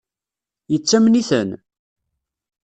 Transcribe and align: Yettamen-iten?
Yettamen-iten? 0.71 1.49